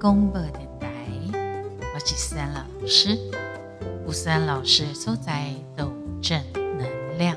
[0.00, 0.88] 广播电台，
[1.94, 3.18] 我是思安老师。
[4.06, 5.92] 吴思安老师所在都
[6.22, 7.36] 正能量。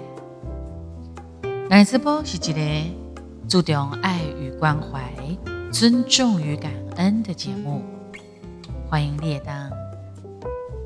[1.70, 2.90] 来直播是一个
[3.50, 5.12] 注重爱与关怀、
[5.74, 7.82] 尊重与感恩的节目，
[8.90, 9.70] 欢迎列当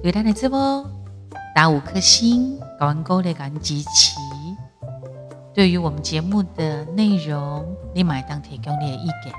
[0.01, 0.83] 对咱的直播
[1.53, 4.15] 打五颗星，搞完勾的感恩集齐。
[5.53, 9.31] 对于我们节目的内容，你买当提供你的意见，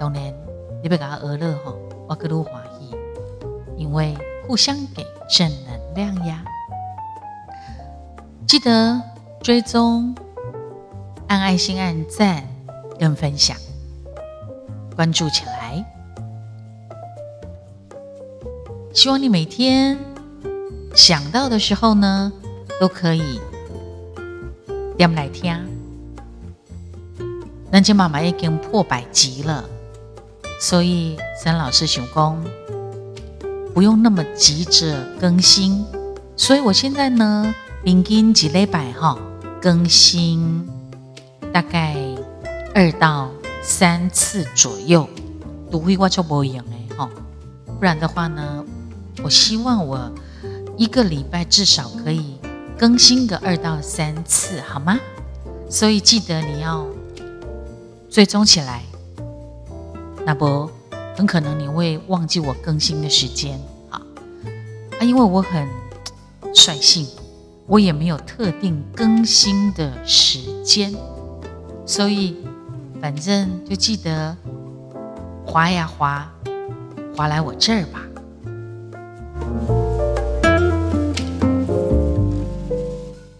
[0.00, 0.34] 当然
[0.82, 1.72] 你别给他娱乐哈，
[2.08, 2.96] 我更多欢喜，
[3.76, 6.44] 因为互相给正能量呀。
[8.46, 9.00] 记得
[9.40, 10.14] 追踪、
[11.28, 12.44] 按爱心、按赞
[12.98, 13.56] 跟分享，
[14.96, 15.84] 关注起来。
[18.92, 19.96] 希望你每天
[20.94, 22.32] 想到的时候呢，
[22.80, 23.40] 都可以。
[24.98, 25.56] 点来听，
[27.70, 29.64] 人家妈妈已经破百集了，
[30.62, 32.44] 所以沈老师想讲
[33.74, 35.84] 不用那么急着更新，
[36.36, 39.18] 所以我现在呢，平均几礼拜哈
[39.60, 40.64] 更新
[41.52, 41.96] 大概
[42.76, 43.28] 二到
[43.60, 45.08] 三次左右，
[45.68, 47.10] 除非我就不用哎哈，
[47.80, 48.64] 不然的话呢，
[49.24, 50.12] 我希望我
[50.76, 52.36] 一个礼拜至少可以。
[52.78, 54.96] 更新个二到三次好吗？
[55.68, 56.86] 所以记得你要
[58.08, 58.82] 追踪起来，
[60.24, 60.70] 那不
[61.16, 64.00] 很可能你会忘记我更新的时间啊
[64.98, 65.00] 啊！
[65.02, 65.68] 因为我很
[66.54, 67.06] 率性，
[67.66, 70.94] 我也没有特定更新的时间，
[71.84, 72.36] 所以
[73.00, 74.36] 反正就记得
[75.44, 76.32] 滑呀滑，
[77.16, 78.00] 滑来我这儿吧。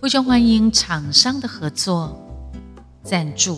[0.03, 2.21] 非常欢迎厂商的合作
[3.05, 3.57] 赞助，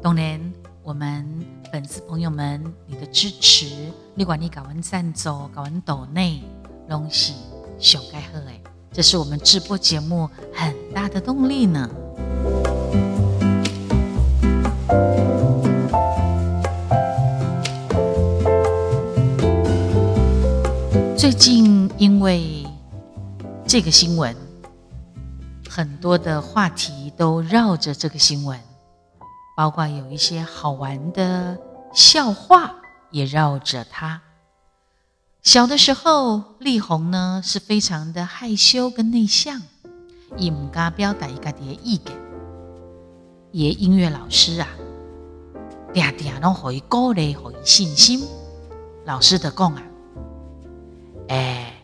[0.00, 0.40] 当然
[0.82, 1.26] 我们
[1.70, 3.66] 粉丝朋友们你的支持，
[4.14, 6.42] 你管你搞完赞助、搞完抖内，
[6.88, 7.34] 东西
[7.78, 8.60] 小该喝哎，
[8.92, 11.88] 这是我们直播节目很大的动力呢。
[21.16, 22.66] 最近因为
[23.64, 24.34] 这个新闻。
[25.72, 28.58] 很多的话题都绕着这个新闻，
[29.60, 31.58] 包括有一些好玩的
[31.92, 32.76] 笑话
[33.10, 34.22] 也绕着他。
[35.42, 39.60] 小的时候，丽红呢是非常的害羞跟内向，
[40.38, 42.16] 也唔敢表达一个的意见。
[43.52, 44.66] 也音乐老师啊，
[45.92, 48.26] 嗲嗲拢可以鼓励，可以信心。
[49.04, 49.82] 老师的讲啊，
[51.28, 51.74] 哎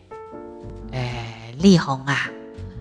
[0.93, 2.17] 哎，丽红啊。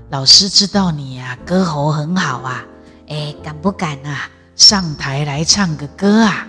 [0.09, 2.65] 老师知道你啊，歌喉很好啊，
[3.09, 6.49] 哎，敢不敢啊，上台来唱个歌啊？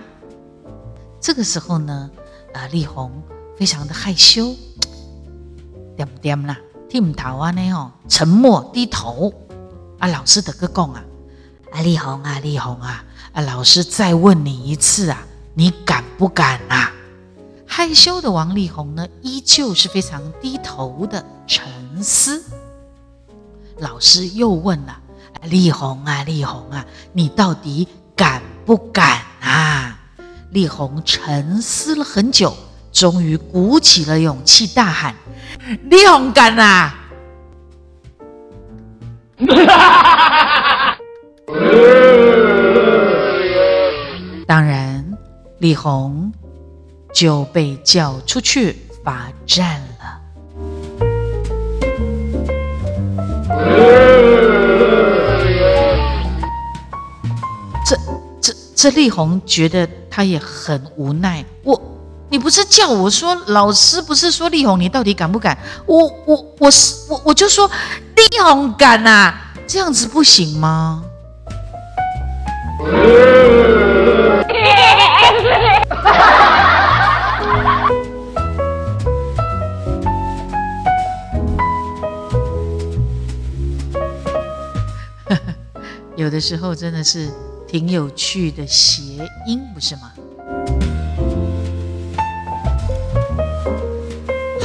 [1.20, 2.10] 这个时候呢，
[2.54, 3.12] 啊，丽红
[3.58, 4.56] 非常的害羞，
[5.94, 6.56] 点点啦，
[6.88, 9.30] 听唔头啊呢哦，沉默低头。
[9.98, 11.04] 啊，老师的歌讲啊，
[11.70, 16.90] 啊，丽红啊，丽红啊，啊，老师再问你一次啊，你敢不敢啊？
[17.66, 22.42] 害羞的王力宏呢，依旧是非常低头的沉思。
[23.76, 25.00] 老师又问了
[25.44, 27.86] ：“力宏啊，力宏啊，你到底
[28.18, 29.98] 敢不敢啊？”
[30.50, 32.56] 丽红沉思了很久，
[32.92, 35.14] 终于鼓起了勇气，大喊
[35.88, 36.94] ：“丽红敢啊！”
[44.48, 45.16] 当然，
[45.58, 46.32] 丽红
[47.14, 49.80] 就被叫出去罚站。
[49.80, 49.86] 了
[58.78, 61.44] 这这，丽红觉得他也很无奈。
[61.64, 61.82] 我，
[62.30, 65.58] 你不是叫我说，老师不是说丽红，你到底敢不敢？
[65.84, 67.68] 我我我是我我就说
[68.14, 69.34] 丽红敢呐，
[69.66, 71.02] 这样子不行吗？
[86.14, 87.28] 有的时候真的是
[87.68, 89.02] 挺有趣的谐
[89.46, 90.10] 音，不是吗？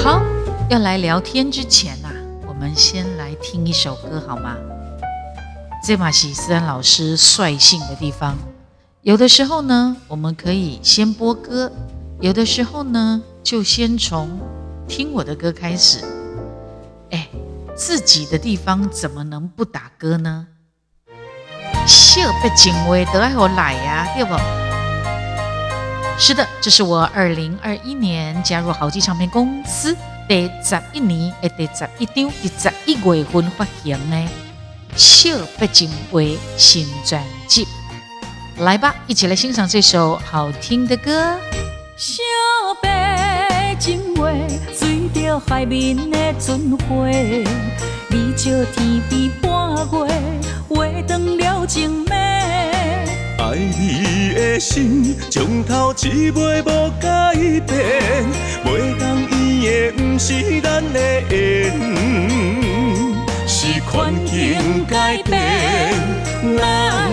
[0.02, 0.22] 好，
[0.70, 2.08] 要来聊天之前呐，
[2.48, 4.56] 我们先来听一首歌好吗？
[5.86, 8.38] 这马喜思安老师率性的地方，
[9.02, 11.70] 有的时候呢，我们可以先播歌；
[12.22, 14.30] 有的时候呢，就先从
[14.88, 16.00] 听我的歌开始。
[17.12, 17.28] 哎，
[17.76, 20.48] 自己的地方怎么能不打歌呢？
[21.86, 24.36] 小别情话都爱好来呀，对不？
[26.18, 29.96] 是的，这是我二零二一年加入豪记唱片公司
[30.28, 34.16] 第十一年的第十一张第十一月份发行的
[34.96, 36.20] 《小北京话》
[36.56, 37.68] 新专辑。
[38.60, 41.38] 来吧，一起来欣赏这首好听的歌。
[41.98, 42.22] 小
[42.82, 44.30] 北京话，
[44.74, 46.58] 随着海面的船
[46.88, 47.08] 花，
[48.10, 49.32] 你照天边
[49.92, 49.96] 月，
[50.70, 52.14] 话断了情暝。
[53.40, 58.26] 爱你的心，从头至尾无改变，
[58.64, 61.00] 袂当圆的不是咱的
[61.30, 61.72] 缘，
[63.46, 65.94] 是环境改变，
[66.58, 67.12] 咱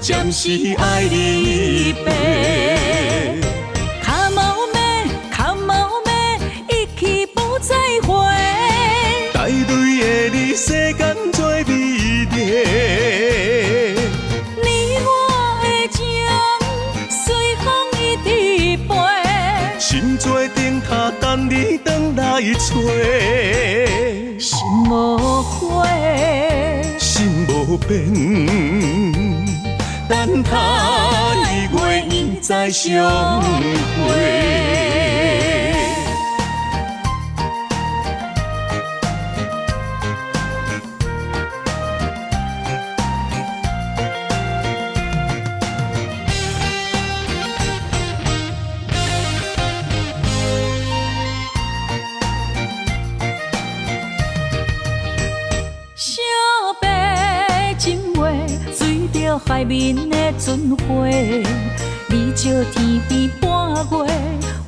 [0.00, 3.40] 暂时爱离别。
[4.02, 4.78] 卡毛妹，
[5.30, 6.38] 卡毛妹，
[6.70, 7.74] 一去不再
[8.06, 8.14] 回。
[9.34, 11.16] 带对的你，世间
[24.38, 24.58] 心
[24.90, 25.88] 无悔，
[26.98, 28.12] 心无变，
[30.06, 31.34] 等他二
[31.72, 32.04] 月
[32.40, 34.06] 再相会。
[59.56, 61.06] 海面的船花，
[62.10, 64.12] 你照天边半月，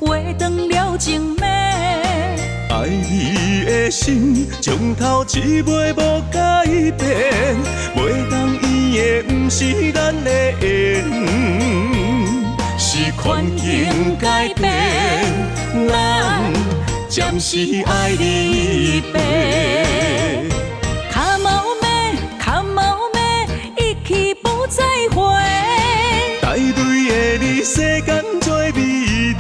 [0.01, 1.45] 话断了情暝。
[1.45, 6.65] 爱你的心，从头至尾无改
[6.97, 7.55] 变，
[7.95, 10.31] 袂当伊的不是咱的
[10.63, 11.05] 缘，
[12.79, 14.73] 是环境改变，
[15.87, 16.51] 咱
[17.11, 20.48] 暂时爱离别。
[27.99, 29.35] 世间最美丽。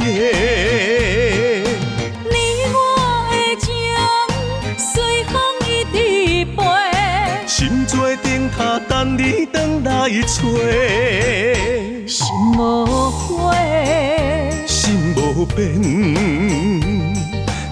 [2.24, 2.34] 你
[2.74, 2.76] 我
[3.30, 3.70] 的情，
[4.76, 5.32] 随风
[5.64, 5.96] 一直
[6.56, 6.58] 飞。
[7.46, 10.26] 心做灯塔，等你回来找。
[12.08, 12.26] 心
[12.56, 12.58] 无
[13.12, 13.54] 悔，
[14.66, 15.64] 心无变，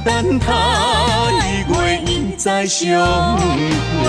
[0.05, 1.33] 等他二
[1.69, 1.75] 月
[2.37, 3.37] 再相
[4.05, 4.07] 会。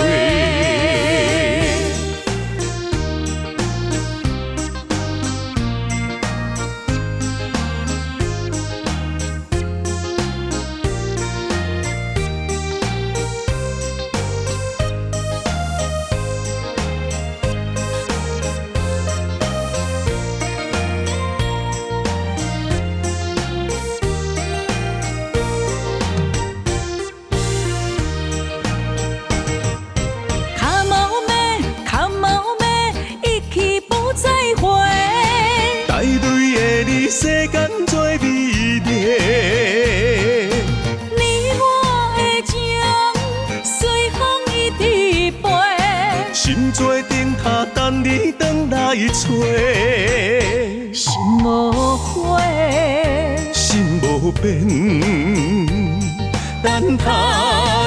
[56.62, 57.06] 等他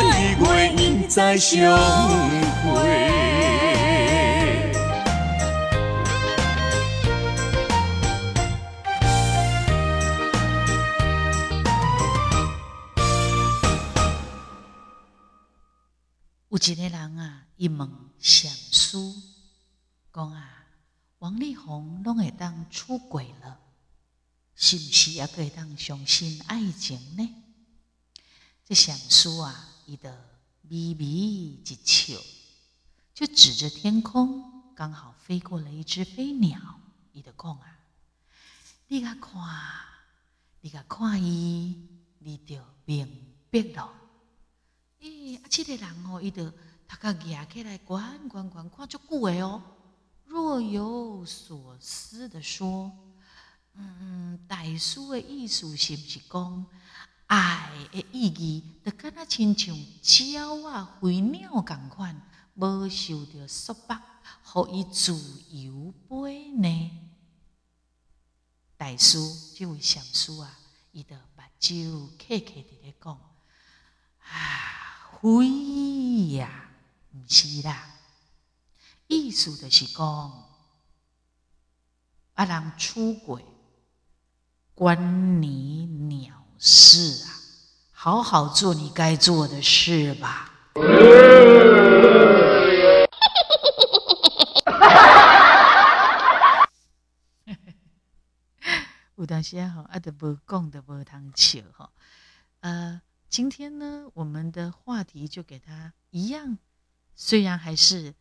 [0.04, 1.60] 二月再相
[2.63, 3.12] 会。
[16.50, 17.80] 有一个人啊，伊问
[18.20, 18.98] 上师
[20.13, 20.66] 讲啊，
[21.20, 23.58] 王力宏拢会当出轨了，
[24.63, 27.27] 是不是也可以当相信爱情呢？
[28.63, 30.15] 这上师啊，伊的
[30.70, 32.15] 微微一笑，
[33.12, 36.80] 就指着天空，刚好飞过了一只飞鸟，
[37.12, 37.80] 伊就讲啊，
[38.88, 39.32] 你甲看，
[40.62, 41.75] 你甲看伊，
[42.20, 43.08] 你就明
[43.50, 43.91] 白咯。
[45.00, 46.48] 诶、啊，这个人哦，伊就
[46.88, 49.63] 头壳举起来，管管管看足久的哦，
[50.25, 52.91] 若有所思的说
[53.74, 56.66] ：“嗯，大师的意思是不是讲
[57.28, 59.75] 爱的意义，就敢若亲像
[60.32, 62.22] 鸟啊、飞鸟共款，
[62.56, 64.00] 无受到束缚，
[64.44, 65.13] 互伊自
[65.50, 66.92] 由飞呢？”
[68.78, 69.18] 大师
[69.56, 70.58] 这位上师啊，
[70.92, 73.13] 伊就目睭客客伫咧讲
[74.24, 74.68] ：“啊。”
[75.22, 76.68] 飞呀，
[77.12, 77.92] 毋是啦，
[79.06, 80.50] 意思就是讲，
[82.34, 83.46] 啊人出轨，
[84.74, 87.30] 关你鸟事啊！
[87.92, 90.51] 好好做你该做的事吧。
[99.16, 101.92] 有当时啊，啊，都无讲的无通笑哈。
[102.62, 103.00] 呃，
[103.30, 106.58] 今天呢，我们的话题就给他一样，
[107.13, 108.16] 虽然还是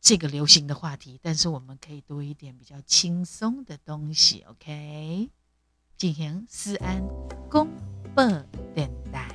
[0.00, 5.30] 这个流行的话题，但是我们可以多一点比较轻松的东西，OK？
[6.04, 7.02] 进行思安
[7.48, 7.66] 公
[8.14, 8.22] 播
[8.74, 9.26] 电台。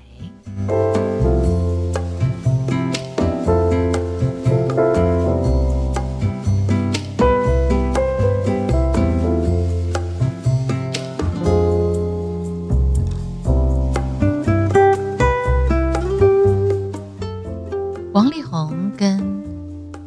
[18.14, 19.20] 王力宏跟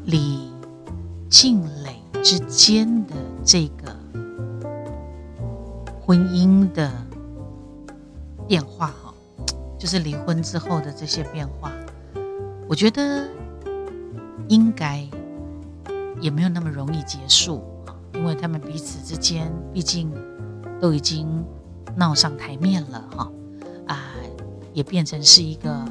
[0.04, 0.48] 李
[1.28, 3.92] 静蕾之间的这个
[6.04, 6.41] 婚姻
[9.92, 11.70] 是离婚之后的这些变化，
[12.66, 13.28] 我觉得
[14.48, 15.06] 应该
[16.18, 17.62] 也没有那么容易结束，
[18.14, 20.10] 因为他们彼此之间毕竟
[20.80, 21.44] 都已经
[21.94, 23.30] 闹上台面了，哈，
[23.86, 24.00] 啊，
[24.72, 25.84] 也变成是一个。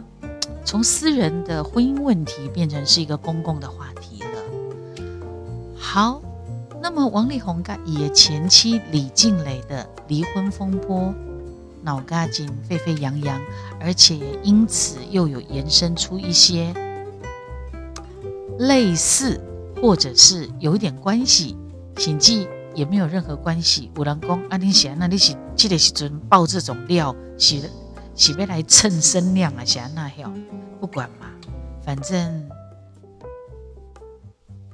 [0.66, 5.06] 从私人的婚姻问题变成是一个公共的话题了。
[5.76, 6.20] 好，
[6.82, 11.14] 那么王力宏跟也前妻李静蕾的离婚风波，
[11.84, 13.42] 脑嘎筋沸沸扬扬，
[13.80, 16.74] 而且因此又有延伸出一些
[18.60, 19.40] 类似
[19.82, 21.58] 或者是有一点关系，
[21.98, 23.92] 显记也没有任何关系。
[23.98, 27.70] 五郎公阿丁贤，那你是记得时阵爆这种料是？
[28.14, 29.64] 是要来蹭声量啊？
[29.64, 30.38] 想那样，
[30.82, 31.28] 不管嘛，
[31.84, 32.50] 反正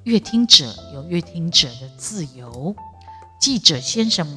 [0.04, 2.76] 乐听者有乐听者的自由。
[3.40, 4.28] 记者先生、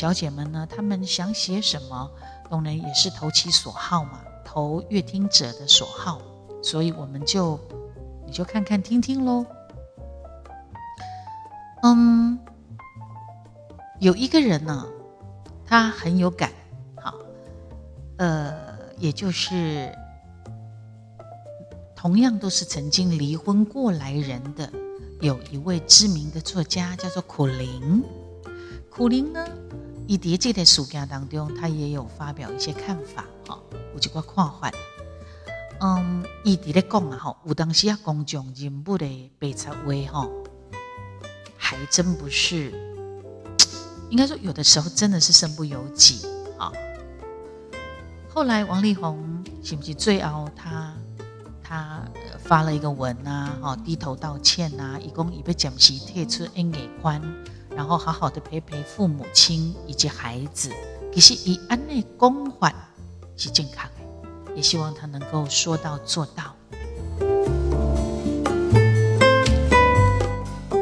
[0.00, 2.10] 小姐们呢，他们想写什么，
[2.48, 6.22] 当然也是投其所好嘛，投乐听者的所好。
[6.62, 7.60] 所以我们就
[8.24, 9.44] 你就看看听听喽。
[11.82, 12.38] 嗯，
[13.98, 14.86] 有一个人呢，
[15.66, 16.50] 他很有感。
[16.96, 17.14] 好
[18.16, 18.54] 呃，
[18.96, 19.94] 也就是
[21.94, 24.72] 同样都是曾经离婚过来人的，
[25.20, 28.02] 有一位知名的作家叫做苦灵。
[28.90, 29.46] 苦灵呢，
[30.10, 33.56] 以迭这个暑假当中，他也有发表一些看法哈，
[33.94, 34.68] 我就个看法。
[35.80, 40.28] 嗯，伊伫咧讲啊哈，有当时啊公众人物的白茶话哈，
[41.56, 42.72] 还真不是，
[44.10, 46.26] 应该说有的时候真的是身不由己
[46.58, 46.72] 啊。
[48.28, 50.92] 后来王力宏是不是最后他
[51.62, 52.02] 他
[52.36, 57.22] 发了一个文呐，哈，低头道歉呐，一共已被暂时退出恩给宽，
[57.80, 60.70] 然后好好的陪陪父母亲以及孩子，
[61.14, 62.74] 其实以安内公缓
[63.38, 66.54] 是健康的，也希望他能够说到做到。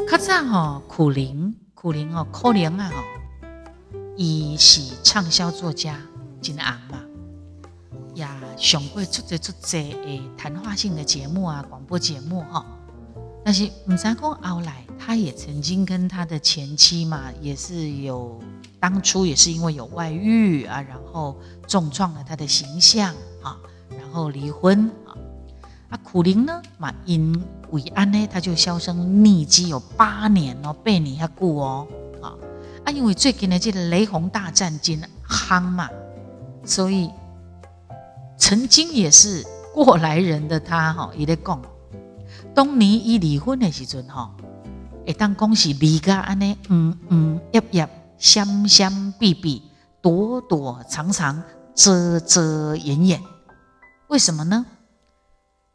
[0.09, 3.05] 卡赞哈苦灵苦灵哦，可怜啊哈，
[4.17, 6.01] 以是畅销作家
[6.43, 6.99] 金昂嘛。
[8.13, 8.27] 也
[8.57, 12.67] 上过出这出这诶谈话性的节目啊，广播节目哈。
[13.49, 18.39] 但是唔知讲后来，他也曾经跟他的前妻嘛，也是有
[18.79, 21.35] 当初也是因为有外遇啊，然后
[21.67, 23.57] 重创了他的形象啊，
[23.99, 25.17] 然后离婚啊。
[25.89, 31.89] 啊，苦灵呢嘛，因为安呢，他就销声匿迹有八年哦，被你遐久哦
[32.21, 32.37] 啊。
[32.85, 35.89] 啊，因为最近的这个雷洪大战金夯嘛，
[36.67, 37.09] 所以。
[38.37, 39.43] 曾经也是
[39.75, 41.61] 过来人的他哈，伊咧讲，
[42.59, 44.35] 当年伊离婚的时阵哈，
[45.07, 47.87] 会当讲是离家安尼，嗯嗯，一一
[48.19, 49.63] 相相避避，
[50.03, 51.41] 躲躲藏藏，
[51.73, 53.23] 遮遮掩掩。
[54.09, 54.67] 为什么呢？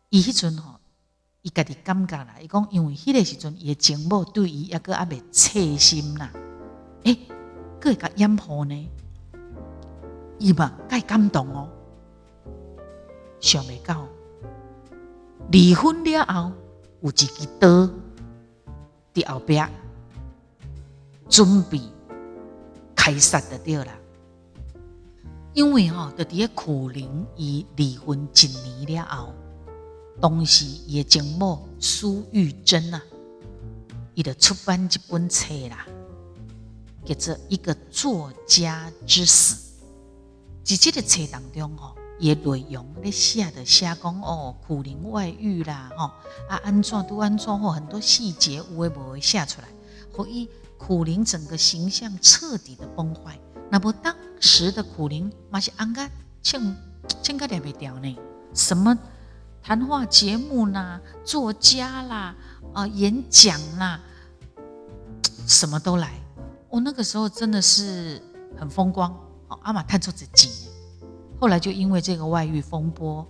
[0.09, 0.73] 伊迄阵吼，
[1.41, 6.33] 伊家己感觉啦，伊讲因为迄个时阵伊的情某对伊抑个还未切心啦，
[7.03, 7.17] 诶，
[7.79, 8.89] 佫会甲掩护呢，
[10.37, 11.69] 伊嘛介感动哦。
[13.39, 14.05] 想未到，
[15.49, 16.51] 离婚了后
[17.03, 17.67] 有一支刀
[19.13, 19.61] 伫后壁，
[21.27, 21.81] 准备
[22.95, 23.91] 开杀的掉了。
[25.53, 28.47] 因为吼，就伫咧苦灵伊离婚一
[28.85, 29.33] 年了后，
[30.21, 33.03] 当时伊的情某苏玉珍啊，
[34.13, 35.85] 伊就出版一本册啦，
[37.03, 39.73] 叫做《一个作家之死》。
[40.69, 41.97] 在这个册当中吼。
[42.23, 46.05] 也内容咧写的写讲哦，苦灵外遇啦，吼
[46.47, 49.67] 啊安怎都安怎吼，很多细节有诶无会写出来，
[50.15, 53.37] 所以苦灵整个形象彻底的崩坏。
[53.69, 56.09] 那么当时的苦灵嘛是安干
[56.41, 56.77] 欠
[57.21, 58.17] 欠个点袂掉呢，
[58.53, 58.97] 什么
[59.61, 62.33] 谈话节目啦、作家啦、
[62.73, 63.99] 啊演讲啦，
[65.45, 66.21] 什么都来。
[66.69, 68.21] 我那个时候真的是
[68.57, 69.11] 很风光，
[69.49, 70.69] 哦，阿玛探出自己。
[71.43, 73.27] 后来就因为这个外遇风波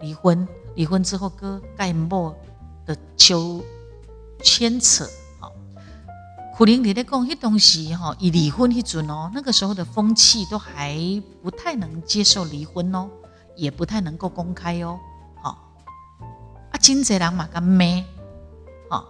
[0.00, 2.36] 离婚，离婚之后哥盖莫
[2.84, 3.64] 的秋
[4.42, 5.08] 牵扯。
[6.54, 10.94] 苦灵你在讲迄东西哈，以离婚迄阵哦，那个时候的风气都还
[11.42, 13.08] 不太能接受离婚哦，
[13.56, 15.00] 也不太能够公开哦，
[15.40, 15.56] 好
[16.70, 18.04] 啊，真济人嘛，干咩，
[18.90, 19.08] 好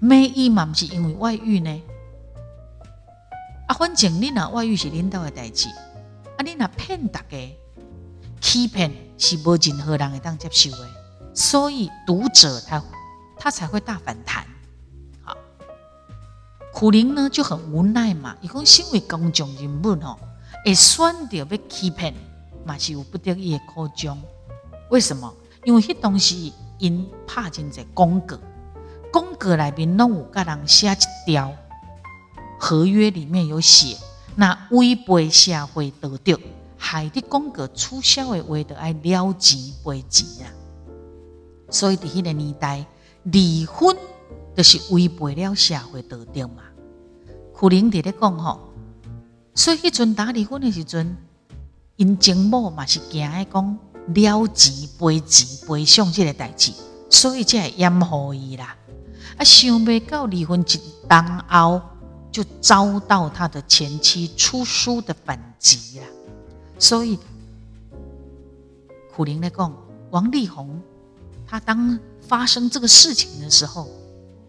[0.00, 1.82] 咩伊嘛，不是因为外遇呢，
[3.68, 5.68] 啊，反正你那外遇是领导的代志，
[6.40, 7.36] 啊，你那骗大家，
[8.40, 10.88] 欺骗是无任何人会当接受的，
[11.34, 12.82] 所以读者他
[13.38, 14.46] 他才会大反弹。
[15.22, 15.36] 好
[16.72, 20.18] 苦灵呢就很无奈嘛，伊讲身为公众人物吼，
[20.64, 22.14] 会选择要欺骗，
[22.64, 24.18] 嘛是有不得已的苦衷。
[24.88, 25.30] 为什么？
[25.64, 28.38] 因为迄东西因拍进在公告，
[29.12, 31.52] 公告内面拢有甲人写一条
[32.58, 33.98] 合约，里面有写，
[34.40, 36.40] 那违背社会道德，
[36.78, 40.48] 害得公告促销的话，就爱了钱赔钱啊。
[41.68, 42.86] 所以伫迄个年代，
[43.24, 43.94] 离婚。
[44.56, 46.62] 就是违背了社会道德嘛。
[47.54, 48.60] 苦灵伫咧讲吼，
[49.54, 51.16] 所以迄阵打离婚的时阵，
[51.96, 53.78] 因情某嘛是惊诶讲
[54.08, 56.72] 了钱赔钱赔偿这个代志，
[57.08, 58.76] 所以才会掩护伊啦。
[59.36, 61.80] 啊，想袂到离婚一当后，
[62.30, 66.06] 就遭到他的前妻出书的反击啊。
[66.78, 67.18] 所以
[69.14, 69.74] 苦灵在讲，
[70.10, 70.80] 王力宏
[71.46, 73.88] 他当发生这个事情的时候。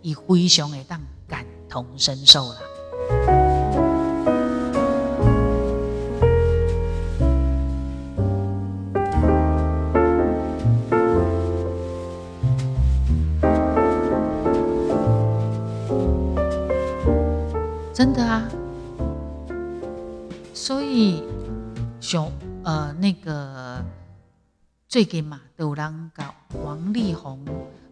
[0.03, 2.57] 以灰熊来当感同身受了，
[17.93, 18.49] 真的啊，
[20.53, 21.23] 所以
[21.99, 22.31] 熊
[22.63, 23.83] 呃那个
[24.87, 27.45] 最近嘛，有人搞王力宏。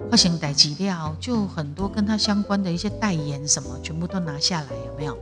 [0.09, 5.15] 发生代志了，就很多跟他相关的一些代言什么，全部都拿下来，有没有？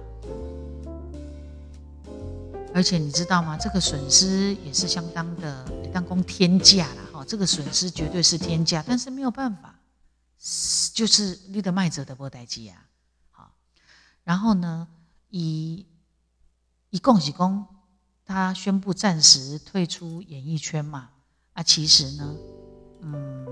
[2.74, 3.58] 而且你知道吗？
[3.58, 7.26] 这个损失也是相当的，当工天价了哈。
[7.28, 9.76] 这个损失绝对是天价，但是没有办法，
[10.94, 12.87] 就是你的卖者的波代机啊。
[14.28, 14.90] 然后呢，
[15.30, 15.86] 以
[16.90, 17.66] 以恭喜公，
[18.26, 21.12] 他宣布暂时退出演艺圈嘛。
[21.54, 22.36] 啊，其实呢，
[23.04, 23.48] 嗯。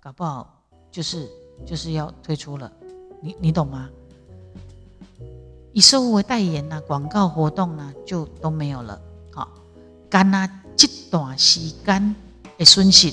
[0.00, 1.28] 搞不好就是
[1.66, 2.72] 就是要退出了，
[3.20, 3.90] 你你懂吗？
[5.72, 8.98] 以售物为代言呐，广告活动呢就都没有了。
[9.32, 9.48] 好，
[10.08, 12.14] 干那这段时间
[12.56, 13.12] 的损失，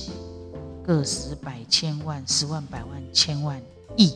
[0.84, 3.60] 个十百千万、十万百万、千万
[3.98, 4.14] 亿，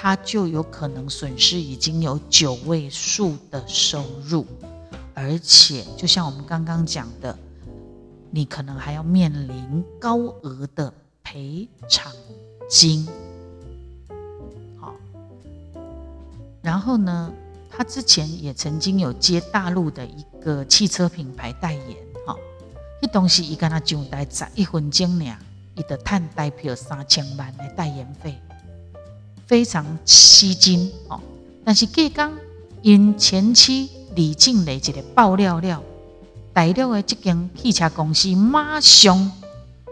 [0.00, 4.46] 他就有可能损失已经有九位数的收入，
[5.12, 7.36] 而且就像我们刚刚讲的，
[8.30, 10.94] 你可能还要面临高额的。
[11.30, 12.10] 赔偿
[12.70, 13.06] 金，
[14.80, 14.94] 好，
[16.62, 17.30] 然后呢，
[17.68, 22.34] 他之前也曾经有接大陆的一个汽车品牌代言，哈，
[23.02, 25.36] 一东西一跟他就代十一分钟呢，
[25.74, 28.40] 伊的碳代票三千万的代言费，
[29.48, 31.20] 非常吸睛哦。
[31.64, 32.32] 但是隔刚
[32.82, 35.82] 因前妻李静蕾这个爆料了，
[36.52, 39.32] 大陆的这间汽车公司马上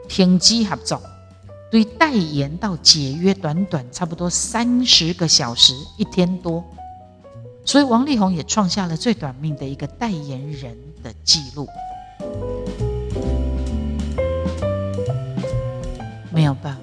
[0.08, 1.02] 停止合作。
[1.68, 6.64] 对代言到解约，短短差不多三十个小时，一天多，
[7.64, 11.68] 所以王力宏也创下了最短命的一个代言人的记录。
[16.32, 16.80] 没有办法，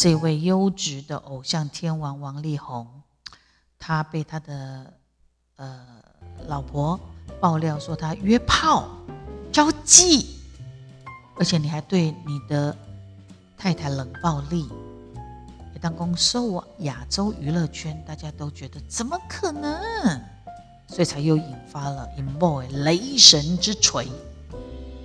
[0.00, 2.88] 这位优质的偶像天王王力宏，
[3.78, 4.94] 他被他的
[5.56, 5.78] 呃
[6.46, 6.98] 老婆
[7.38, 8.88] 爆料说他约炮、
[9.52, 10.38] 交际，
[11.36, 12.74] 而且你还对你的。
[13.58, 14.66] 太太冷暴力，
[15.82, 20.18] 当公受亚洲娱乐圈，大家都觉得怎么可能？
[20.88, 24.08] 所以才又引发了 In Boy 雷神之锤，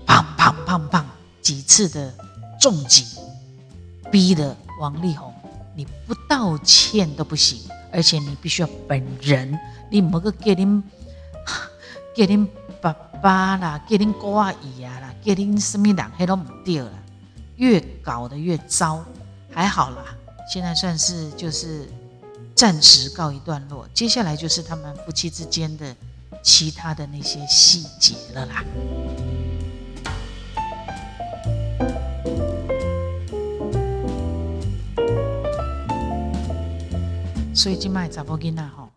[0.08, 1.04] 砰砰砰砰
[1.42, 2.14] 几次的
[2.58, 3.20] 重击，
[4.10, 5.34] 逼得王力宏
[5.76, 7.60] 你不道歉都不行，
[7.92, 9.58] 而且你必须要本人，
[9.90, 10.82] 你某个给恁
[12.16, 12.48] 给恁
[12.82, 16.90] 爸爸啦，给恁姑阿姨啊啦，给恁什么人，迄都唔对了。
[17.58, 19.04] 越搞得越糟，
[19.52, 20.16] 还好啦，
[20.52, 21.90] 现在算是就是
[22.54, 23.88] 暂时告一段落。
[23.94, 25.96] 接下来就是他们夫妻之间的
[26.42, 28.64] 其他的那些细节了啦。
[37.66, 38.88] 所以今麦查某囡仔吼，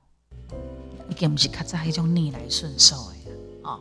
[1.09, 3.15] 已经不是较早迄种逆来顺受的
[3.67, 3.81] 啊，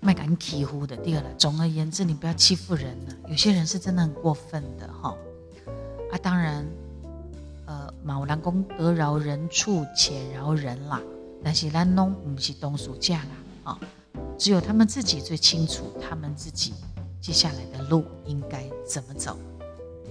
[0.00, 0.96] 麦敢欺负的。
[0.96, 3.14] 第二了，总而言之，你不要欺负人了。
[3.28, 5.14] 有些人是真的很过分的哈。
[6.10, 6.66] 啊，当然，
[7.66, 11.02] 呃，有人讲得饶人处且饶人啦，
[11.44, 13.80] 但是咱拢不是东暑假啦啊，
[14.38, 16.72] 只有他们自己最清楚，他们自己
[17.20, 19.36] 接下来的路应该怎么走。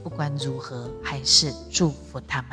[0.03, 2.51] 不管如何，还是祝福他们。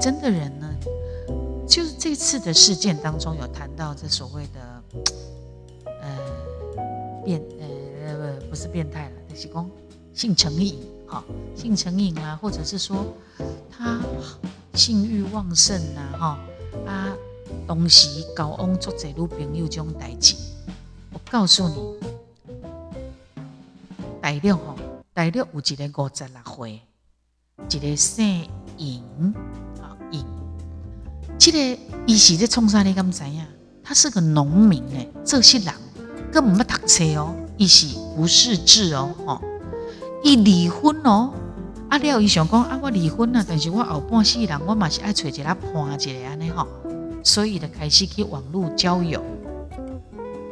[0.00, 0.68] 真的人呢，
[1.66, 4.82] 就是这次的事件当中有谈到这所谓的
[6.02, 6.08] 呃
[7.24, 9.70] 变呃不不是变态了，那是讲
[10.12, 11.24] 性成瘾哈，
[11.56, 13.06] 性成瘾啊，或者是说
[13.70, 13.98] 他
[14.74, 16.38] 性欲旺盛啊哈
[16.86, 17.16] 啊，
[17.66, 20.36] 同时交往做这女朋友这种代志，
[21.14, 22.23] 我告诉你。
[24.24, 24.74] 大陆吼，
[25.12, 26.80] 大陆有一个五十六岁，
[27.68, 29.02] 一个姓尹
[29.82, 30.24] 啊尹，
[31.38, 32.82] 这个伊是咧创啥？
[32.82, 33.44] 你敢知影？
[33.82, 35.74] 他是个农民诶，这些人
[36.32, 39.42] 根本不读册哦，伊是不识字哦，吼，
[40.22, 41.34] 伊离婚哦，
[41.90, 46.66] 啊了伊想讲啊，我离婚了，但是我后半世人我嘛是爱找一个伴一个安尼吼，
[47.22, 49.22] 所以就开始去网络交友。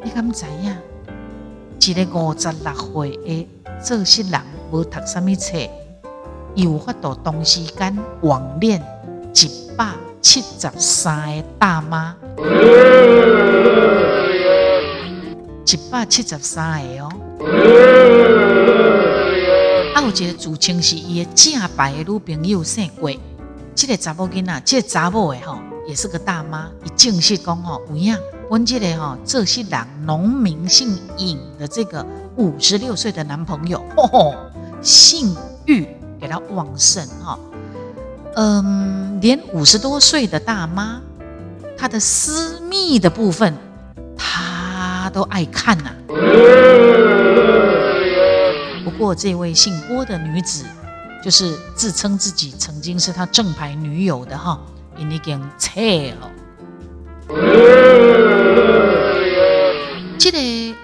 [0.04, 0.76] 你敢知影？
[1.84, 3.48] 一个五十六岁的。
[3.84, 4.40] 这些人
[4.70, 5.58] 无读什么册，
[6.54, 8.80] 有法度同时间网恋
[9.34, 9.88] 一百
[10.20, 12.16] 七十三个大妈，
[15.66, 17.08] 一百七十三个哦。
[19.94, 23.10] 啊，有一个自称是伊的正牌的女朋友姓郭，
[23.74, 26.70] 这个查某囡仔，这个查某的吼，也是个大妈。
[26.84, 28.16] 伊正式讲吼，有影，
[28.48, 32.04] 阮这个吼，这些人农民姓尹的这个。
[32.36, 34.34] 五十六岁的男朋友，哦，
[34.80, 35.86] 性欲
[36.18, 37.38] 给他旺盛哈，
[38.36, 40.98] 嗯，连五十多岁的大妈，
[41.76, 43.54] 她的私密的部分，
[44.16, 45.90] 他都爱看呐。
[48.82, 50.64] 不过这位姓郭的女子，
[51.22, 54.58] 就是自称自己曾经是他正牌女友的哈，
[54.96, 55.80] 已经撤
[56.18, 56.30] 了。
[60.32, 60.76] 这个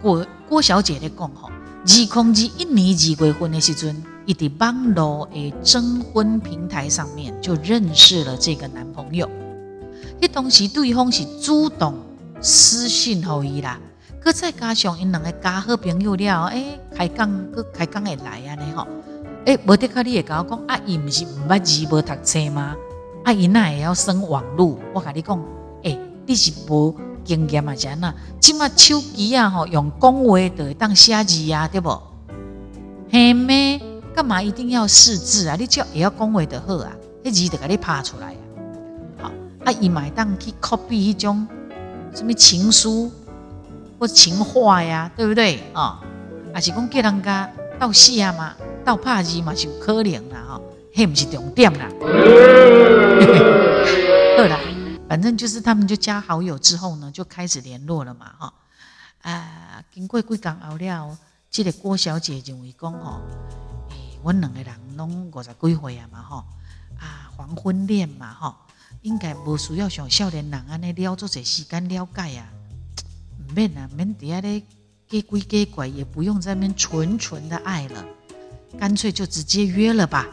[0.00, 0.26] 郭。
[0.48, 9.28] 郭小姐咧讲吼，二零二一年二月份的时阵，伊伫网络的征婚平台上面就认识了这个男朋友。
[10.20, 11.94] 迄当时对方是主动
[12.40, 13.76] 私信互伊啦，
[14.22, 18.86] 搁再加上因两个加好朋友了，诶，开讲搁开讲会来安尼吼，
[19.46, 22.76] 诶，无得卡你会甲我讲，啊，伊毋是毋捌字无读册吗？
[23.24, 24.78] 啊，伊那会晓耍网络？
[24.94, 25.44] 我甲你讲，
[25.82, 26.94] 诶，你是无？
[27.26, 28.14] 经验啊，是安那？
[28.40, 32.00] 即马手机啊，吼，用讲话就会当写字啊，对不？
[33.10, 33.80] 嘿咩？
[34.14, 35.56] 干嘛一定要识字啊？
[35.58, 36.92] 你只要会晓讲话就好啊，
[37.24, 38.38] 迄字就甲你拍出来啊。
[39.22, 39.32] 好，
[39.64, 41.46] 啊，伊买当去 copy 迄种
[42.14, 43.10] 什么情书
[43.98, 46.00] 或情话呀，对不对啊？
[46.54, 50.62] 还是讲叫人家斗写嘛，斗拍字嘛，是有可能啦，吼，
[50.94, 51.86] 迄毋是重点啦。
[54.38, 54.58] 好啦。
[55.08, 58.54] 反正就是他们就加好友之后呢，就开始联络了嘛，哈，
[59.22, 61.18] 啊，经过几工后了，
[61.50, 63.20] 这个郭小姐认为讲吼，
[63.90, 66.44] 诶，阮两个人拢五十几岁啊嘛，吼，
[66.98, 68.56] 啊，黄昏恋嘛，吼，
[69.02, 72.48] 应该无需要像少年人安尼了做些时间了解啊，
[73.38, 74.60] 唔免啊，免底下咧
[75.08, 78.04] 假鬼假怪，也不用在那边纯纯的爱了，
[78.76, 80.26] 干脆就直接约了吧，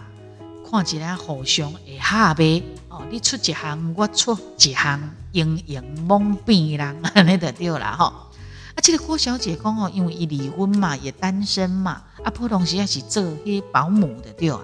[0.67, 2.63] 看起来互相会合呗。
[2.93, 5.01] 哦，你出一项，我出一项，
[5.32, 8.06] 营营蒙蔽人， 安尼就对啦吼。
[8.06, 14.62] 啊，这个郭小姐讲哦，因为伊离婚嘛，也单身嘛，啊，普通时也是做迄保姆的对啊。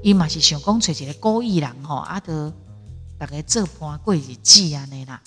[0.00, 2.52] 伊嘛是想讲找一个故意人吼，啊，得
[3.18, 5.20] 大家做伴过日子安尼啦。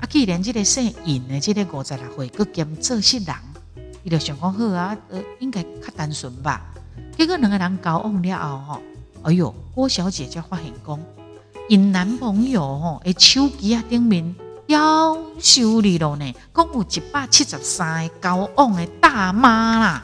[0.00, 3.36] 啊，既然这个姓尹的这个五十六岁，佮兼做些人，
[4.02, 6.66] 伊就想讲好啊，呃，应该较单纯吧。
[7.16, 8.82] 结果两个人交往了后吼，
[9.22, 10.98] 哎哟，郭小姐才发现讲。
[11.70, 14.34] 因男朋友吼，诶，手机啊顶面
[14.66, 20.00] 要修理了呢，共有一百七十三个交往的大妈啦。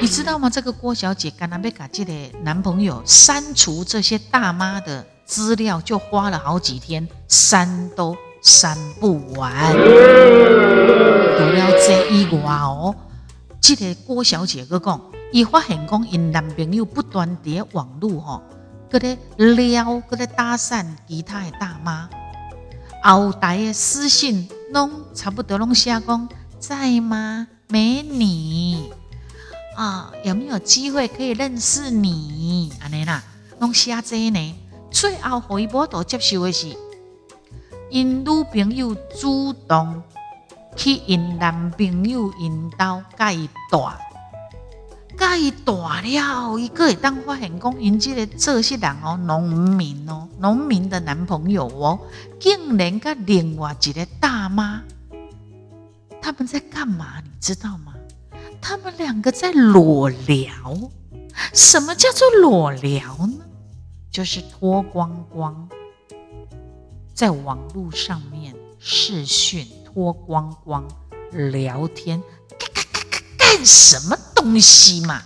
[0.00, 0.50] 你知道吗？
[0.50, 9.72] 这个郭小姐刚刚被把这个男朋友删除这些大妈的资料，就花了好几天，删都删不完。
[9.72, 12.92] 除了这以外哦，
[13.60, 18.42] 这个郭小姐哥讲，伊发现讲，因男朋友不断伫咧网络吼，
[18.90, 22.08] 搁咧撩，搁咧搭讪其他的大妈，
[23.02, 28.76] 后台的私信拢差不多拢写讲在吗，美女
[29.76, 32.72] 啊，有没有机会可以认识你？
[32.80, 33.22] 安尼啦，
[33.58, 34.54] 拢写这呢。
[34.90, 36.74] 最后，互伊无度接受的是，
[37.90, 40.02] 因女朋友主动
[40.74, 43.98] 去因男朋友引导甲伊大，
[45.16, 51.98] 甲伊大了，伊个会当发现讲，因即个这些人哦，农民哦，农民的男朋友哦，
[52.38, 54.82] 竟然甲另外一个大妈，
[56.20, 57.20] 他们在干嘛？
[57.24, 57.94] 你知道吗？
[58.60, 60.46] 他们两个在裸聊。
[61.52, 63.44] 什么叫做裸聊呢？
[64.10, 65.68] 就是脱光光，
[67.14, 70.86] 在网络上面视讯脱光光
[71.30, 72.22] 聊天，
[72.58, 73.22] 干干干干
[73.56, 75.22] 干什么东西嘛？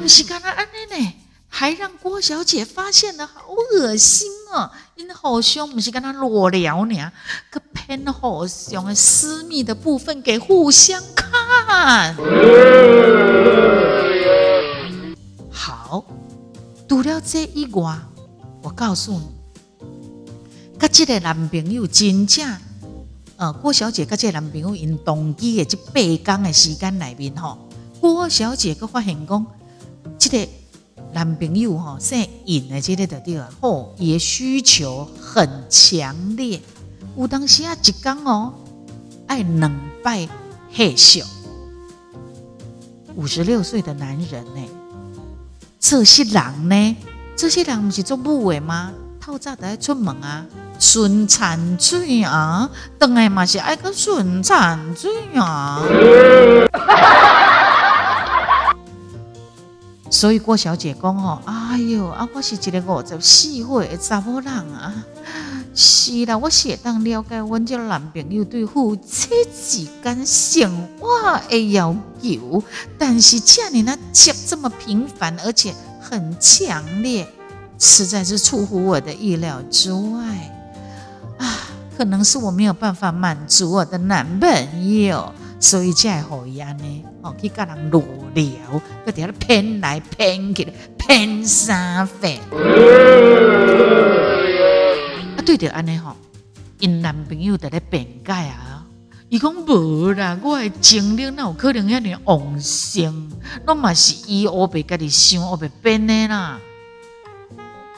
[0.00, 1.12] 不是刚刚安尼呢，
[1.48, 4.70] 还让郭小姐发现了，好恶心哦！
[4.96, 7.12] 因好凶，不是跟他裸聊呢，
[7.50, 12.14] 个偏好凶的私密的部分给互相看。
[15.50, 16.04] 好
[16.88, 17.96] 除了这一外，
[18.62, 19.26] 我告诉你，
[20.78, 22.46] 甲这个男朋友真正，
[23.36, 27.58] 呃，郭小姐甲这个男朋友因同居的这八天的时间内面吼，
[28.00, 29.46] 郭小姐佮发现讲，
[30.18, 30.48] 这个
[31.12, 36.60] 男朋友吼，说引的这个的对啊，吼，也需求很强烈，
[37.16, 38.54] 有当时啊一天哦，
[39.26, 40.28] 爱两拜
[40.70, 41.24] 嘿咻，
[43.16, 44.62] 五十六岁的男人呢。
[45.80, 46.96] 这些人呢？
[47.36, 48.92] 这些人不是做母的吗？
[49.20, 50.46] 透早就要出门啊，
[50.78, 55.82] 顺产水啊，等来嘛是爱个顺产水啊。
[60.10, 65.04] 所以郭小姐讲哦，哎哟，啊，我是一个五十四岁的查某人啊。
[65.76, 72.62] 是啦，我是当了解阮这男朋友对夫妻之间生活的要求，
[72.96, 77.26] 但是这你那切这么频繁，而且很强烈，
[77.80, 80.53] 实在是出乎我的意料之外！
[81.96, 84.48] 可能是我没有办法满足我的男朋
[85.04, 88.02] 友，所以才会伊安尼哦，去跟人裸
[88.34, 88.52] 聊，
[89.06, 90.66] 搁伫遐骗来骗去，
[90.98, 92.40] 骗啥费？
[95.46, 96.16] 对着安尼吼，
[96.80, 98.84] 因男朋友在咧辩解啊，
[99.28, 103.30] 伊讲无啦，我的精力哪有可能遐尼旺盛，
[103.66, 106.58] 拢嘛是伊乌白家己想乌白编的啦。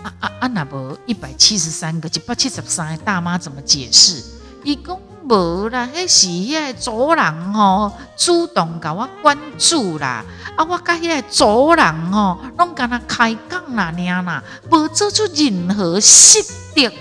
[0.03, 0.47] 啊啊啊！
[0.49, 4.23] 那无一百七十三个，一百七十三个大妈怎么解释？
[4.63, 10.25] 伊讲无啦，迄是迄个主人吼主动甲我关注啦，
[10.57, 16.43] 啊，我甲迄个主人吼拢甲他开讲啦，尔啦，无做出任何失
[16.75, 16.93] 德、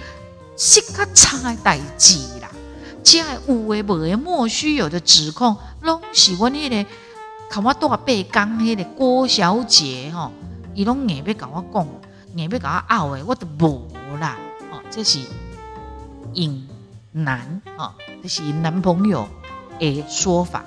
[0.58, 2.50] 失较差的代志啦，
[3.04, 6.90] 这有诶无诶莫须有的指控，拢是阮迄个，
[7.50, 10.32] 看我多八讲迄个郭小姐吼，
[10.74, 11.88] 伊拢硬要甲我讲，
[12.36, 13.88] 硬要甲我拗诶，我都无
[14.20, 14.38] 啦，
[14.72, 15.20] 哦，这是
[16.34, 16.68] 因
[17.12, 19.28] 男哦，这是男朋友
[19.80, 20.64] 诶说法，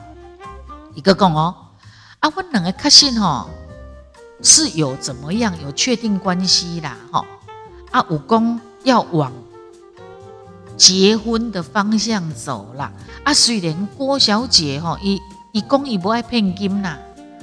[0.94, 1.54] 一个讲哦，
[2.20, 3.48] 啊，阮两个确信吼
[4.42, 7.26] 是有怎么样有确定关系啦，吼，
[7.90, 9.32] 啊，有讲要往。
[10.76, 12.92] 结婚的方向走了
[13.24, 13.34] 啊！
[13.34, 16.96] 虽然郭小姐吼，伊伊讲伊无爱骗金啦，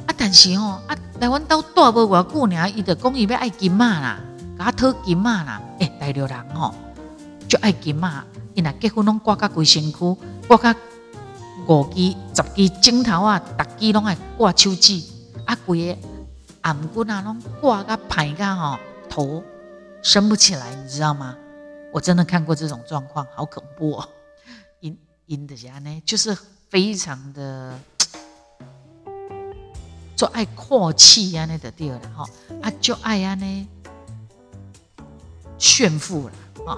[0.07, 4.19] 啊，但是吼啊，台湾到大无偌久尔，伊就讲伊要爱金嘛啦，
[4.57, 5.61] 甲讨金嘛啦。
[5.79, 6.73] 诶，大陆人吼
[7.47, 10.75] 就爱金嘛，伊若结婚拢挂甲规身躯，挂甲
[11.67, 15.01] 五支、十支镜头啊，逐支拢爱挂手指，
[15.45, 16.01] 啊，规个
[16.61, 19.43] 颔骨啊拢挂甲歹甲吼，头
[20.01, 21.35] 升不起来，你知道吗？
[21.91, 24.09] 我真的看过这种状况，好恐怖哦！
[24.81, 26.37] 因因的家呢，就是
[26.69, 27.79] 非常的
[30.15, 32.25] 做爱阔气呀，那的第二了哈，
[32.61, 33.67] 啊就爱安尼
[35.57, 36.33] 炫富了
[36.65, 36.77] 啊！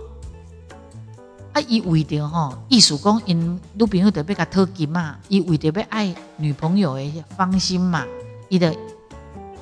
[1.54, 8.06] 啊，伊为着吼，意思讲因女朋友特别甲讨金嘛，伊为着要爱女朋友的芳心嘛，
[8.50, 8.76] 伊的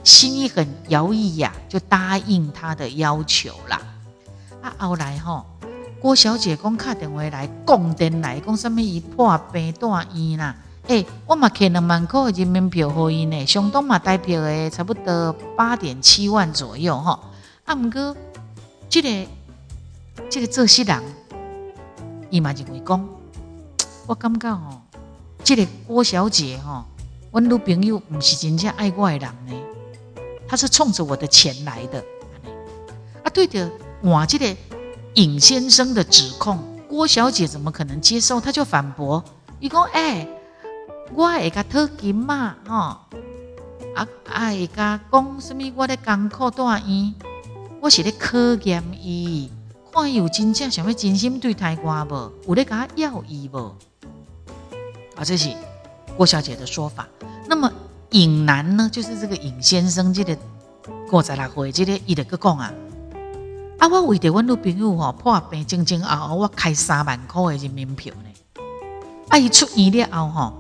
[0.03, 3.81] 心意很摇曳呀，就答应他的要求啦。
[4.61, 5.45] 啊，后来吼，
[5.99, 10.55] 郭小姐讲打电话来，讲电来，讲什么伊破病住院啦？
[10.88, 17.19] 诶，我嘛开两万块的人民币给伊呢，相当嘛代表诶，差不多八点七万左右吼。
[17.65, 18.15] 啊，毋过，
[18.88, 19.28] 这个
[20.30, 21.04] 这个这些人，
[22.30, 23.04] 伊嘛认为讲，
[24.06, 24.82] 我感觉吼，
[25.43, 26.86] 这个郭小姐吼，
[27.32, 29.54] 我女朋友不是真正爱我的人呢，
[30.48, 32.04] 她是冲着我的钱来的。
[33.24, 33.71] 啊，对的，
[34.04, 34.56] 我这个
[35.15, 38.39] 尹先生的指控，郭小姐怎么可能接受？
[38.39, 39.24] 他就反驳，
[39.60, 40.28] 伊讲，哎，
[41.15, 45.71] 我会甲讨金嘛，吼，啊啊会甲讲什么？
[45.73, 47.13] 我咧艰苦大院，
[47.80, 49.49] 我是咧考验伊，
[49.93, 52.49] 看伊有真正想要真心对待我无？
[52.49, 53.73] 有咧甲要伊无？
[55.15, 55.56] 啊，这是
[56.17, 57.08] 郭小姐的说法。
[57.47, 57.71] 那么
[58.10, 60.38] 尹男呢，就是这个尹先生，这个
[61.10, 62.73] 过十六岁，这个伊就个讲啊，
[63.80, 68.62] 啊，我为着阮女朋友吼破病，前前后后我开三万块的人民票呢。
[69.30, 70.54] 啊，伊出院了后吼，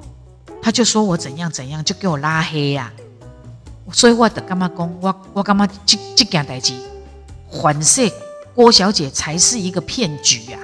[0.65, 2.91] 他就说我怎样怎样，就给我拉黑呀。
[3.93, 6.73] 所以我就感觉讲，我我感觉这这件代志，
[7.61, 8.11] 反射
[8.55, 10.59] 郭小姐才是一个骗局啊！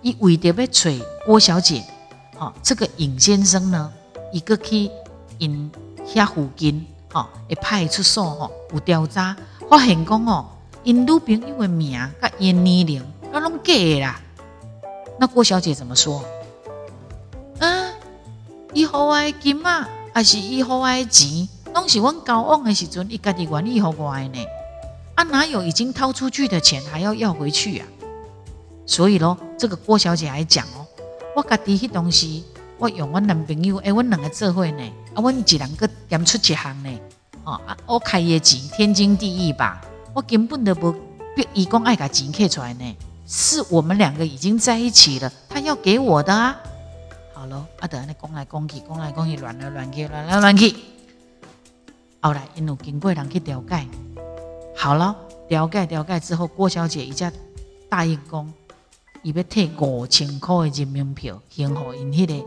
[0.00, 0.90] 伊为着要找
[1.26, 1.82] 郭小姐。
[2.38, 3.92] 哦，这个尹先生呢，
[4.32, 4.88] 一个去
[5.38, 5.68] 因
[6.06, 9.36] 遐附近，哦，会派出所吼有调查，
[9.68, 10.46] 发现讲哦，
[10.84, 14.20] 因女朋友的名甲因年龄，那拢假啦。
[15.18, 16.24] 那郭小姐怎么说？
[18.72, 24.38] 伊互我的金啊，还是伊互我的钱，拢是阮交往的时阵，伊家己愿意互我的呢？
[25.16, 27.86] 啊，哪有已经掏出去的钱还要要回去啊？
[28.86, 30.86] 所以咯，这个郭小姐还讲哦。
[31.34, 32.44] 我家己迄东西，
[32.78, 34.82] 我用我男朋友，诶，阮两个做伙呢，
[35.14, 36.90] 啊，阮一人个点出一项呢，
[37.44, 39.80] 哦，啊，我开业钱天经地义吧，
[40.14, 40.92] 我根本都不
[41.34, 46.56] 必伊讲爱甲钱摕出来呢，是我们两个已经在一起了，他要给我的啊，
[47.50, 50.74] 咯，啊，得安尼讲来讲去，讲来讲去，乱来乱去，乱来乱去，
[52.22, 53.86] 后来因有经过人去调解，
[54.74, 55.14] 好了，
[55.48, 57.30] 调解调解之后，郭小姐伊才
[57.90, 58.50] 答应讲。
[59.22, 62.46] 伊要退五千块的人民票，献给因迄个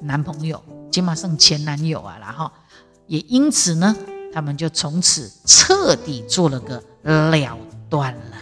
[0.00, 0.58] 男朋友，
[0.90, 2.50] 起码算前男友啊，然后
[3.06, 3.94] 也因此呢，
[4.32, 7.58] 他们就从此彻底做了个了
[7.90, 8.36] 断了。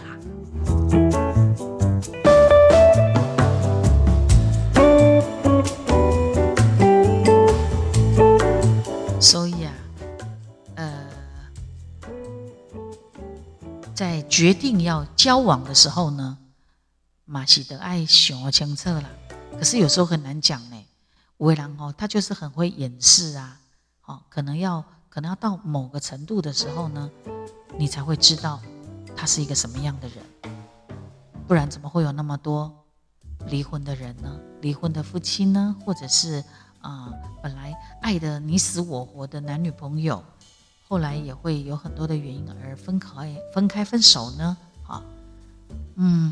[13.95, 16.37] 在决定要交往的时候呢。
[17.27, 19.09] 马喜德爱想清楚了，
[19.57, 20.85] 可是有时候很难讲呢。
[21.37, 23.59] 为人哦，他就是很会掩饰啊，
[24.05, 27.09] 哦，可能要可能要到某个程度的时候呢，
[27.79, 28.61] 你才会知道
[29.15, 30.23] 他是一个什么样的人，
[31.47, 32.71] 不然怎么会有那么多
[33.47, 34.39] 离婚的人呢？
[34.61, 35.75] 离婚的夫妻呢？
[35.83, 36.43] 或者是
[36.81, 40.23] 啊，本来爱的你死我活的男女朋友，
[40.87, 44.57] 后来也会有很多的原因而分开、分开、分手呢？
[44.87, 45.01] 啊，
[45.95, 46.31] 嗯。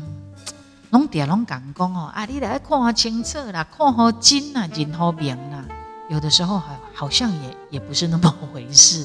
[0.90, 5.64] 拢点拢讲讲哦，啊，你来看清楚啦，看好真啦，认好明啦。
[6.08, 9.04] 有的时候好好像也也不是那么回事。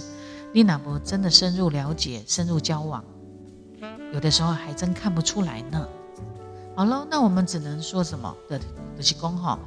[0.53, 3.03] 你哪不真的深入了解、深入交往，
[4.13, 5.87] 有的时候还真看不出来呢。
[6.75, 8.59] 好了，那我们只能说什么的
[8.95, 9.57] 的是讲哈，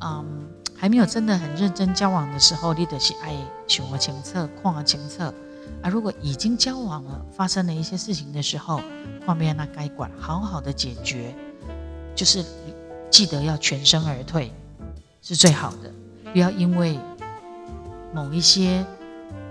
[0.00, 0.48] 嗯，
[0.78, 3.34] 还没有真的很认真交往的时候，你得是爱
[3.66, 5.22] 想清楚、看清楚。
[5.82, 8.80] 啊，如果已经交往了，发生了一些事情的时候，
[9.26, 11.34] 后面那该管，好好的解决。
[12.14, 12.44] 就是
[13.10, 14.52] 记得要全身而退，
[15.20, 15.92] 是最好的。
[16.32, 16.98] 不要因为
[18.14, 18.84] 某一些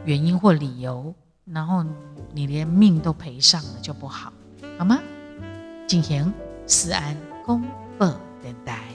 [0.05, 1.13] 原因或理由，
[1.45, 1.85] 然后
[2.33, 4.33] 你连命都赔上了，就不好，
[4.77, 4.99] 好吗？
[5.87, 6.33] 进行
[6.65, 7.61] 思安公
[7.97, 8.05] 布
[8.41, 8.86] 等待。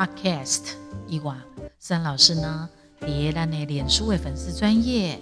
[0.00, 0.62] Podcast
[1.06, 1.34] 以外，
[1.78, 2.70] 三老师呢，
[3.06, 5.20] 也咱的脸书的粉丝专业。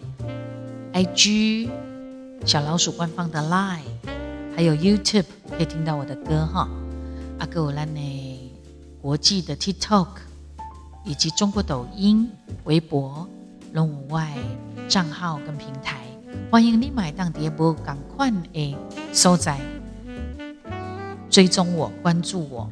[0.93, 1.69] I G
[2.47, 3.81] 小老鼠官方的 Line，
[4.55, 6.69] 还有 YouTube 可以听到我的歌哈。
[7.41, 8.53] 阿哥我兰呢，
[9.03, 10.07] 国际的 TikTok
[11.05, 12.31] 以及中国抖音、
[12.63, 13.29] 微博、
[13.73, 14.33] 龙五外
[14.89, 16.05] 账号跟平台，
[16.53, 18.77] 欢迎你买当碟播赶快诶
[19.13, 19.59] 收载，
[21.29, 22.71] 追踪我、关注我、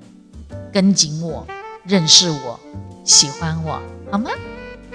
[0.73, 1.45] 跟紧我、
[1.87, 2.59] 认识我、
[3.05, 3.81] 喜欢我，
[4.11, 4.31] 好吗？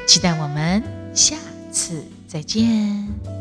[0.08, 0.84] 期待我们
[1.14, 1.36] 下
[1.72, 2.04] 次。
[2.28, 3.41] 再见。